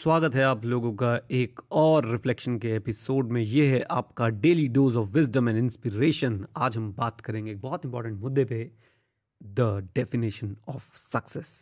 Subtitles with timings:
[0.00, 4.66] स्वागत है आप लोगों का एक और रिफ्लेक्शन के एपिसोड में। ये है आपका daily
[4.68, 8.62] dose of wisdom and inspiration आज हम बात करेंगे एक बहुत इंपॉर्टेंट मुद्दे पे
[9.40, 11.52] the definition of success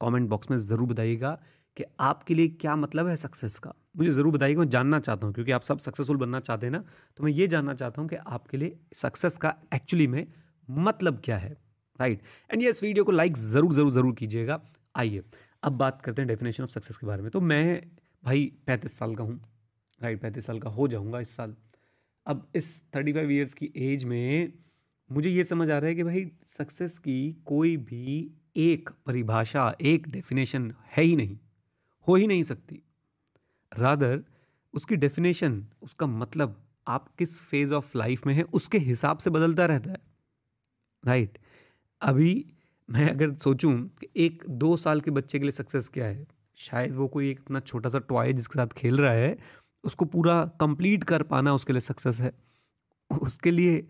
[0.00, 1.36] comment box में ज़रूर बताइएगा
[1.76, 5.34] कि आपके लिए क्या मतलब है सक्सेस का। मुझे ज़रूर बताइएगा मैं जानना चाहता हूँ,
[5.34, 6.82] क्योंकि आप सब सक्सेसफुल बनना चाहते हैं ना
[7.18, 10.26] तो मैं ये जानना चाहता हूँ कि आपके लिए सक्सेस का एक्चुअली में
[10.68, 11.56] मतलब क्या है
[12.00, 14.60] राइट एंड ये इस वीडियो को लाइक ज़रूर ज़रूर ज़रूर कीजिएगा।
[14.94, 15.22] आइए
[15.62, 17.82] अब बात करते हैं डेफिनेशन ऑफ़ सक्सेस के बारे में। तो मैं,
[18.24, 19.40] भाई, पैंतीस साल का हूँ
[20.02, 21.56] राइट पैंतीस साल का हो जाऊँगा इस साल।
[22.26, 24.52] अब इस थर्टी फाइव ईयर्स की एज में
[25.12, 30.08] मुझे ये समझ आ रहा है कि भाई सक्सेस की कोई भी एक परिभाषा, एक
[30.08, 31.38] डेफिनेशन है ही नहीं,
[32.08, 32.82] हो ही नहीं सकती।
[33.78, 34.24] रादर
[34.74, 39.66] उसकी डेफिनेशन उसका मतलब आप किस फ़ेज़ ऑफ़ लाइफ में है, उसके हिसाब से बदलता
[39.66, 39.98] रहता है।
[41.04, 41.44] Right right?
[42.00, 42.46] अभी
[42.88, 46.26] मैं अगर सोचूं कि एक दो साल के बच्चे के लिए सक्सेस क्या है?
[46.56, 49.36] शायद वो कोई एक अपना छोटा सा टॉय जिसके साथ खेल रहा है,
[49.84, 52.32] उसको पूरा कंप्लीट कर पाना उसके लिए सक्सेस है।
[53.10, 53.86] उसके लिए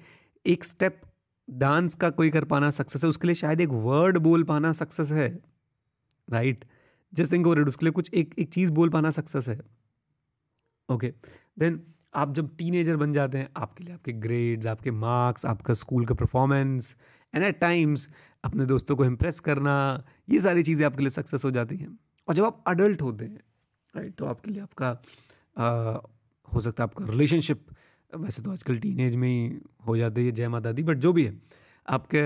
[0.47, 1.01] एक स्टेप
[1.49, 5.11] डांस का कोई कर पाना सक्सेस है, उसके लिए शायद एक वर्ड बोल पाना सक्सेस
[5.13, 5.29] है
[6.29, 6.65] राइट
[7.13, 9.61] जस्ट थिंक ओवर उसके लिए कुछ एक एक चीज़ बोल पाना सक्सेस है।
[10.89, 11.13] ओके
[11.59, 11.81] देन
[12.15, 16.15] आप जब टीनेजर बन जाते हैं, आपके लिए आपके ग्रेड्स आपके मार्क्स आपका स्कूल का
[16.15, 16.95] परफॉर्मेंस
[17.35, 18.09] एंड एट टाइम्स
[18.45, 19.75] अपने दोस्तों को इम्प्रेस करना
[20.29, 21.99] ये सारी चीज़ें आपके लिए सक्सेस हो जाती हैं।
[22.29, 23.41] और जब आप अडल्ट होते हैं
[23.95, 24.91] राइट तो आपके लिए आपका
[25.57, 25.99] आ,
[26.49, 27.67] हो सकता है आपका रिलेशनशिप
[28.13, 31.25] वैसे तो आजकल टीन में ही हो जाती है जय माता दी बट जो भी
[31.25, 31.41] है
[31.89, 32.23] आपके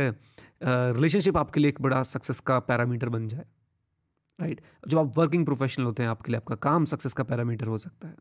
[0.92, 3.44] रिलेशनशिप आपके लिए एक बड़ा सक्सेस का पैरामीटर बन जाए।
[4.38, 7.78] राइट जब आप वर्किंग प्रोफेशनल होते हैं आपके लिए आपका काम सक्सेस का पैरामीटर हो
[7.78, 8.16] सकता है।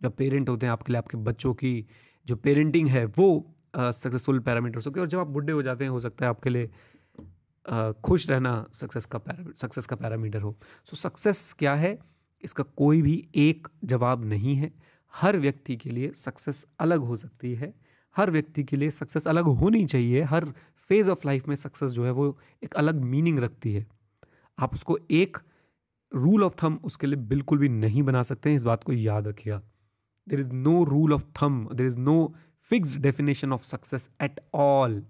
[0.00, 1.86] जब पेरेंट होते हैं आपके लिए आपके बच्चों की
[2.26, 3.28] जो पेरेंटिंग है वो
[3.76, 6.30] सक्सेसफुल पैरामीटर हो सकते हैं। और जब आप बुढ़े हो जाते हैं हो सकता है
[6.30, 6.70] आपके लिए
[8.02, 9.20] खुश रहना सक्सेस का
[9.56, 11.98] सक्सेस का पैरामीटर हो। सो so, सक्सेस क्या है?
[12.44, 14.72] इसका कोई भी एक जवाब नहीं है।
[15.14, 17.72] हर व्यक्ति के लिए सक्सेस अलग हो सकती है।
[18.16, 20.44] हर व्यक्ति के लिए सक्सेस अलग होनी चाहिए। हर
[20.90, 23.86] फ़ेज़ ऑफ़ लाइफ में सक्सेस जो है वो एक अलग मीनिंग रखती है।
[24.58, 25.38] आप उसको एक
[26.12, 29.28] रूल ऑफ़ थम उसके लिए बिल्कुल भी नहीं बना सकते हैं। इस बात को याद
[29.28, 29.62] रखिएगा।
[30.28, 32.34] There is no rule of thumb there is no
[32.70, 35.02] fix definition of success at all.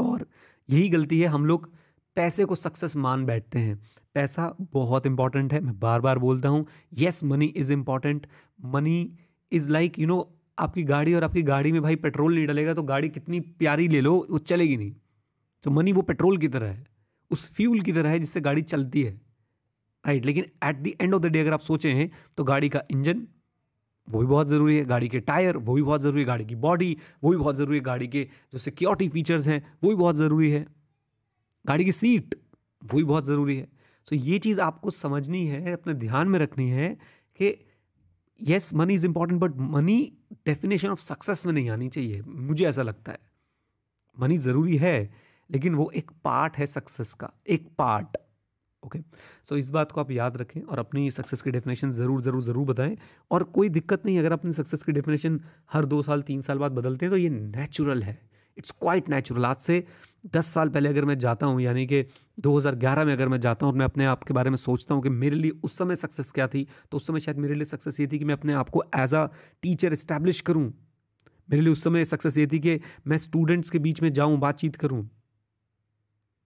[0.00, 0.26] और
[0.68, 1.72] यही गलती है, हम लोग
[2.16, 3.80] पैसे को सक्सेस मान बैठते हैं।
[4.14, 8.26] पैसा बहुत इंपॉर्टेंट है, मैं बार बार बोलता हूँ। Yes money is important
[8.64, 9.18] money
[9.52, 10.18] is like you know
[10.58, 14.00] आपकी गाड़ी और आपकी गाड़ी में भाई पेट्रोल नहीं डलेगा तो गाड़ी कितनी प्यारी ले
[14.00, 14.94] लो, वो चलेगी नहीं।
[15.64, 16.84] तो मनी वो पेट्रोल की तरह है।
[17.30, 19.12] उस फ्यूल की तरह है जिससे गाड़ी चलती है।
[20.04, 23.26] राइट लेकिन at the end of the day अगर आप सोचें तो गाड़ी का इंजन
[24.08, 26.54] वो भी बहुत ज़रूरी है। गाड़ी के टायर, वो भी बहुत ज़रूरी है। गाड़ी की
[26.54, 30.16] बॉडी, वो भी बहुत ज़रूरी है। गाड़ी के जो सिक्योरिटी फीचर्स हैं, वो भी बहुत
[30.16, 30.66] ज़रूरी है।
[31.66, 32.34] गाड़ी की सीट
[32.84, 33.68] वो भी बहुत ज़रूरी है।
[34.04, 36.98] सो ये चीज़ आपको समझनी है, अपने ध्यान में रखनी है
[37.36, 37.66] कि
[38.40, 40.12] yes money is important but money
[40.46, 43.18] definition of success में नहीं आनी चाहिए। मुझे ऐसा लगता है।
[44.20, 45.14] मनी ज़रूरी है,
[45.50, 48.16] लेकिन वो एक पार्ट है सक्सेस का। एक पार्ट
[48.82, 48.98] ओके
[49.48, 52.66] सो इस बात को आप याद रखें और अपनी सक्सेस की डेफिनेशन ज़रूर ज़रूर ज़रूर
[52.66, 52.96] बताएँ।
[53.30, 55.40] और कोई दिक्कत नहीं, अगर अपनी सक्सेस की डेफिनेशन
[55.72, 58.18] हर दो साल, तीन साल बाद बदलते हैं तो ये नेचुरल है।
[58.56, 59.84] इट्स क्वाइट नेचुरल आज से
[60.34, 62.04] दस साल पहले अगर मैं जाता हूँ, यानी कि
[62.38, 65.02] 2011 में अगर मैं जाता हूँ और मैं अपने आप के बारे में सोचता हूँ
[65.02, 68.00] कि मेरे लिए उस समय सक्सेस क्या थी तो उस समय शायद मेरे लिए सक्सेस
[68.00, 69.26] ये थी कि मैं अपने आप को एज अ
[69.62, 70.64] टीचर इस्टेब्लिश करूँ।
[71.48, 74.76] मेरे लिए उस समय सक्सेस ये थी कि मैं स्टूडेंट्स के बीच में जाऊँ, बातचीत
[74.76, 75.08] करूँ।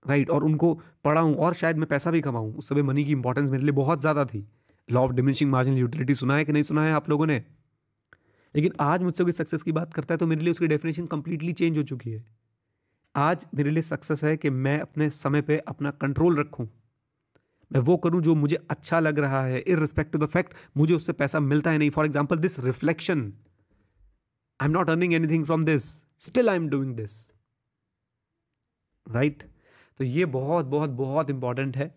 [0.07, 0.75] राइट और उनको
[1.05, 4.01] पढ़ाऊँ, और शायद मैं पैसा भी कमाऊँ। उस समय मनी की इंपॉर्टेंस मेरे लिए बहुत
[4.01, 4.47] ज़्यादा थी।
[4.89, 7.43] Law of diminishing marginal utility सुना है कि नहीं सुना है आप लोगों ने?
[8.55, 11.53] लेकिन आज मुझसे कोई सक्सेस की बात करता है तो मेरे लिए उसकी डेफिनेशन कंप्लीटली
[11.53, 12.25] चेंज हो चुकी है।
[13.15, 16.69] आज मेरे लिए सक्सेस है कि मैं अपने समय पे अपना कंट्रोल रखूँ।
[17.71, 20.95] मैं वो करूँ जो मुझे अच्छा लग रहा है in respect to the fact मुझे
[20.95, 23.33] उससे पैसा मिलता है नहीं। For example this reflection
[24.61, 25.85] I am not earning anything from this
[26.21, 27.15] still I am doing this
[29.07, 29.43] right
[30.01, 31.95] तो ये बहुत बहुत बहुत इंपॉर्टेंट है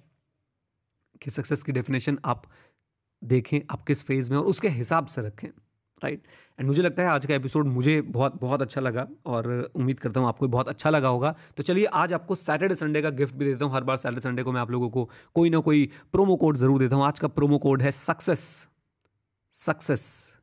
[1.21, 2.43] कि सक्सेस की डेफिनेशन आप
[3.21, 5.47] देखें, आप किस फ़ेज़ में और उसके हिसाब से रखें
[6.01, 6.21] राइट
[6.59, 10.19] एंड मुझे लगता है आज का एपिसोड मुझे बहुत बहुत अच्छा लगा और उम्मीद करता
[10.19, 13.45] हूँ आपको बहुत अच्छा लगा होगा। तो चलिए, आज आपको सैटरडे संडे का गिफ्ट भी
[13.45, 16.35] देता हूँ। हर बार सैटरडे संडे को मैं आप लोगों को कोई ना कोई प्रोमो
[16.35, 18.67] कोड ज़रूर देता हूँ। आज का प्रोमो कोड है सक्सेस
[19.55, 20.35] सक्सेस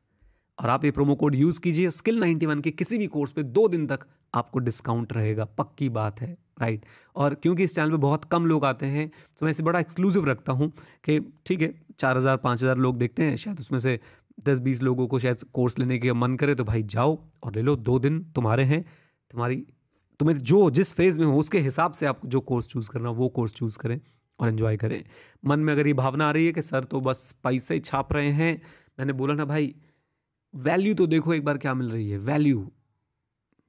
[0.57, 3.67] और आप ये प्रोमो कोड यूज़ कीजिए। स्किल 91 के किसी भी कोर्स पे दो
[3.67, 8.25] दिन तक आपको डिस्काउंट रहेगा। पक्की बात है। राइट और क्योंकि इस चैनल पे बहुत
[8.25, 10.71] कम लोग आते हैं तो मैं इसे बड़ा एक्सक्लूसिव रखता हूँ
[11.05, 13.99] कि ठीक है, चार हज़ार, पाँच हज़ार लोग देखते हैं, शायद उसमें से
[14.45, 17.61] दस बीस लोगों को शायद कोर्स लेने के मन करे तो भाई जाओ और ले
[17.61, 18.83] लो, दो दिन तुम्हारे हैं,
[19.31, 19.55] तुम्हारी,
[20.19, 23.29] तुम्हें जो जिस फ़ेज़ में हो, उसके हिसाब से आप जो कोर्स चूज़ करना, वो
[23.29, 23.99] कोर्स चूज़ करें
[24.39, 25.03] और इन्जॉय करें।
[25.45, 28.31] मन में अगर ये भावना आ रही है कि सर तो बस पैसे छाप रहे
[28.31, 28.61] हैं,
[28.99, 29.73] मैंने बोला ना, भाई
[30.53, 32.67] वैल्यू तो देखो एक बार क्या मिल रही है वैल्यू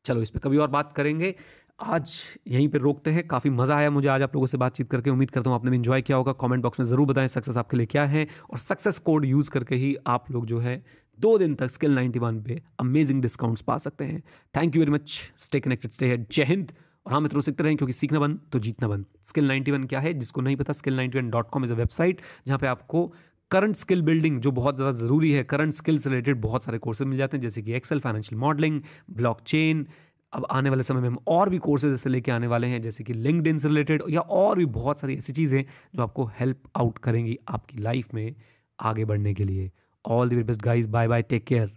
[0.04, 1.34] चलो, इस पर कभी और बात करेंगे।
[1.78, 2.12] आज
[2.48, 5.30] यहीं पे रोकते हैं। काफ़ी मज़ा आया मुझे आज आप लोगों से बातचीत करके। उम्मीद
[5.30, 7.86] करता हूँ आपने भी इन्जॉय किया होगा। कमेंट बॉक्स में ज़रूर बताएँ सक्सेस आपके लिए
[7.86, 10.82] क्या है और सक्सेस कोड यूज़ करके ही आप लोग जो है
[11.18, 14.22] दो दिन तक स्किल 91 पे अमेजिंग डिस्काउंट्स पा सकते हैं।
[14.54, 16.72] Thank you very much stay connected stay है जय हिंद।
[17.06, 20.12] और हाँ मित्रों, सीखते रहें क्योंकि सीखना बन तो जीतना बन स्किल 91 क्या है?
[20.14, 23.06] जिसको नहीं पता skill 91 dot com is a website जहाँ पे आपको
[23.50, 27.08] करंट स्किल बिल्डिंग जो बहुत ज़्यादा ज़रूरी है करंट स्किल से रिलेटेड बहुत सारे कोर्सेज
[27.08, 28.80] मिल जाते हैं, जैसे कि Excel financial modelling
[29.12, 29.86] blockchain
[30.32, 33.04] अब आने वाले समय में हम और भी कोर्सेज ऐसे लेके आने वाले हैं, जैसे
[33.04, 35.64] कि लिंकड से रिलेटेड या और भी बहुत सारी ऐसी चीज़ें
[35.94, 38.34] जो आपको हेल्प आउट करेंगी आपकी लाइफ में
[38.78, 39.70] आगे बढ़ने के लिए।
[40.04, 41.72] All the best guys bye bye take care